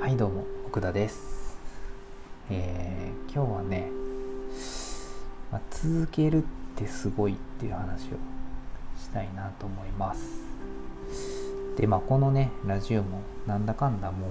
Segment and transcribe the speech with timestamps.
[0.00, 1.58] はいどうも奥田です、
[2.50, 3.90] えー今日はね、
[5.50, 6.46] まあ続けるっ
[6.76, 8.08] てすごいっていう話を
[8.96, 10.20] したいなと思います。
[11.76, 14.28] でまあこのねラジオもなんだかんだも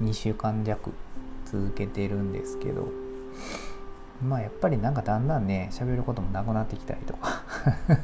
[0.00, 0.92] う2週間弱
[1.46, 2.88] 続けてるんですけど
[4.22, 7.42] まあやっぱりなんかだんだんね喋ることもなくなってきたりとか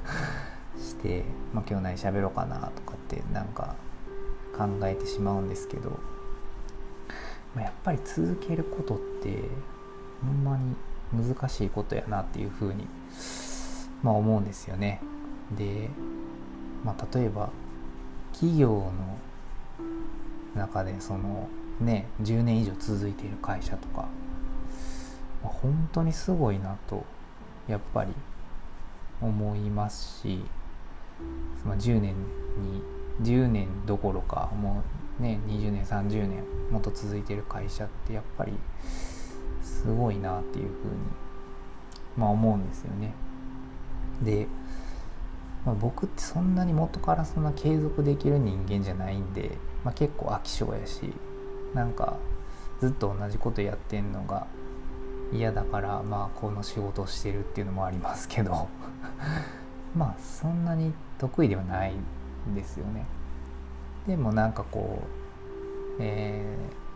[0.80, 3.74] して、まあ、今日何喋ろうかなとかってなんか
[4.56, 5.98] 考えてしまうんですけど、
[7.56, 9.42] やっぱり続けることって
[10.22, 10.76] ほんまに
[11.12, 12.86] 難しいことやなっていうふうに、
[14.02, 15.00] まあ、思うんですよね。
[15.56, 15.88] で、
[16.84, 17.50] まあ、例えば
[18.32, 18.92] 企業の
[20.54, 21.48] 中でその
[21.80, 24.08] ね10年以上続いている会社とか、
[25.42, 27.04] まあ、本当にすごいなと
[27.68, 28.12] やっぱり
[29.20, 30.44] 思いますし、
[31.62, 32.14] その10年
[32.60, 32.75] に
[33.22, 34.82] 10年どころかも
[35.18, 38.52] うね20年30年もっと続いてる会社ってやっぱり
[39.62, 40.72] すごいなっていうふうに、
[42.16, 43.14] まあ、思うんですよね。
[44.22, 44.46] で、
[45.64, 49.52] まあ、僕ってそんなに元からそんな継続できる人間じゃないんで、
[49.84, 51.12] まあ、結構飽き性やし
[51.74, 52.16] なんか
[52.80, 54.46] ずっと同じことやってんのが
[55.32, 58.68] 嫌だからまあこの仕事をしてるっていうのもありますけど
[59.94, 61.94] まあそんなに得意ではない
[62.54, 63.06] ですよね。
[64.06, 65.00] でもなんかこ
[65.98, 66.86] う、えー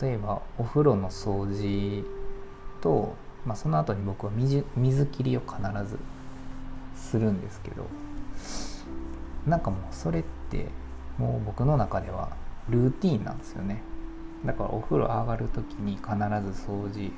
[0.00, 2.04] 例えばお風呂の掃除
[2.80, 5.98] と、まあ、その後に僕は水水切りを必ず
[6.94, 7.86] するんですけど
[9.46, 10.66] なんかもうそれって
[11.18, 12.30] もう僕の中では
[12.68, 13.82] ルーティンなんですよね
[14.44, 17.10] だからお風呂上がる時に必ず掃除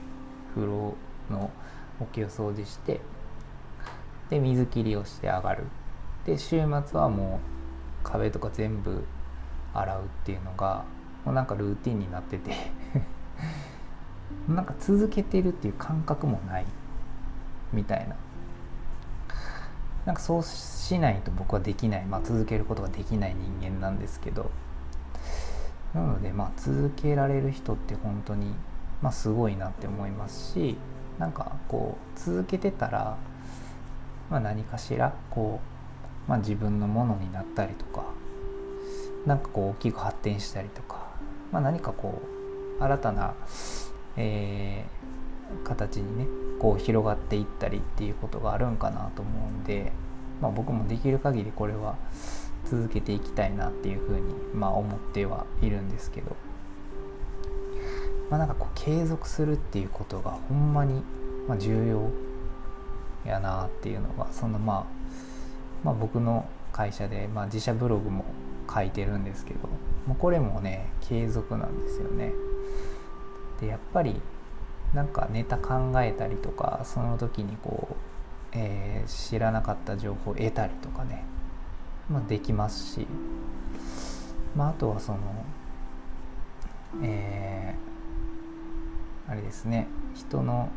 [0.55, 0.95] 風呂
[1.31, 1.51] の
[2.01, 3.01] 桶を掃除して
[4.31, 5.65] で水切りをして上がる
[6.25, 7.41] で週末はも
[8.05, 9.05] う壁とか全部
[9.75, 10.85] 洗うっていうのが
[11.25, 12.53] もうなんかルーティンになってて。
[14.49, 16.67] なんか続けてるっていう感覚もない
[17.73, 18.17] みたいな。
[20.05, 24.51] なんかそうしないと僕はできない、まあ、続けることができない人間なんですけど。
[25.95, 28.55] なのでまあ続けられる人って本当に
[29.03, 30.79] まあすごいなって思いますし
[31.19, 33.17] なんかこう続けてたら、
[34.31, 35.72] まあ、何かしらこう、
[36.29, 38.05] まあ、自分のものになったりとか
[39.27, 41.07] なんかこう大きく発展したりとか、
[41.51, 42.23] まあ、何かこ
[42.79, 43.35] う新たな、
[44.17, 45.13] えー
[45.65, 46.27] 形にね
[46.59, 49.93] こう広がっていったりっていうことがあるんかなと思うんで、
[50.41, 51.97] まあ、僕もできる限りこれは
[52.65, 56.37] 続けていきたいなっていうふうに、まあ、思ってはいるんですけど、
[58.31, 61.03] まあ、なんかこう継続するっていうことがほんまに、
[61.59, 62.09] 重要
[63.29, 65.02] やなっていうのがそのまあ、
[65.85, 68.25] まあ、僕の会社で、まあ、自社ブログも
[68.73, 69.69] 書いてるんですけど
[70.07, 72.33] もうこれもね継続なんですよね。
[73.61, 74.21] でやっぱり
[74.95, 77.95] なんかネタ考えたりとかその時にこう、
[78.53, 81.25] えー知らなかった情報を得たりとかね、
[82.09, 83.07] まあ、できますし、
[84.55, 85.19] まあ、あとはその
[87.03, 90.69] えーあれですね人の、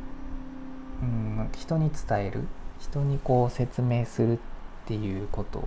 [1.02, 2.48] うん、人に伝える
[2.80, 4.40] 人にこう説明する
[4.86, 5.64] っていうことっ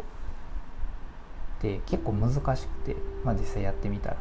[1.61, 4.17] て結構難しくて、まあ、実際やってみたら。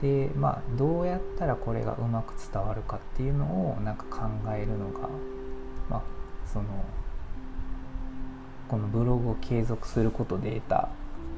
[0.00, 5.08] でまあどうやったらこれがうまく伝わるかっていうのをなんか考えるのが
[5.90, 6.02] まあ
[6.50, 6.64] その
[8.66, 10.88] このブログを継続することで得た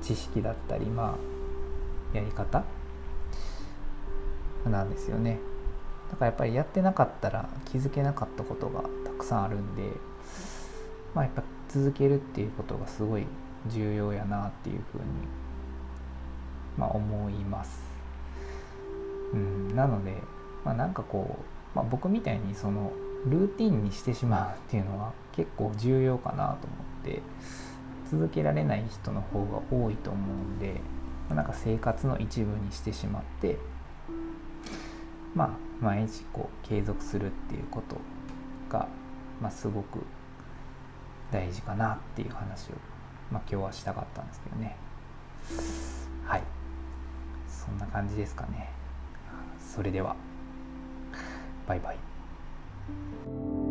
[0.00, 1.16] 知識だったりま
[2.14, 2.62] あやり方
[4.64, 5.38] なんですよね
[6.10, 9.90] だからやっぱりやってなかったら気づけなかったことがたくさんあるんで
[11.14, 11.42] まあやっぱ
[11.72, 13.24] 続けるっていうことがすごい
[13.66, 15.04] 重要やなっていうふうに
[16.76, 17.82] まあ思います。
[19.32, 20.14] うん、なので、
[20.64, 21.38] まあ、なんかこ
[21.74, 22.92] う、まあ、僕みたいにその
[23.26, 27.22] ルーティンにしてしまうっていうのは結構重要かなと思って
[28.10, 30.80] 続けられない人の方が多いと思うんで、
[31.28, 33.56] まあ、なんか生活の一部にしてしまって
[35.34, 37.96] まあ毎日こう継続するっていうこと
[38.68, 38.86] が、
[39.40, 40.00] まあ、すごく
[41.32, 42.74] 大事かなっていう話を、
[43.30, 44.76] まあ、今日はしたかったんですけどね。
[46.26, 46.42] はい。
[47.48, 48.70] そんな感じですかね。
[49.58, 50.14] それでは。
[51.66, 53.61] バイバイ。